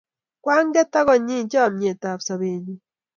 [0.43, 2.75] Kwang'et akonyi chomye ap sobennyu